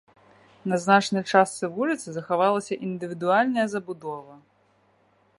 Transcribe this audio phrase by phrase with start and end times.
[0.69, 4.33] На значнай частцы вуліцы захавалася індывідуальная забудова.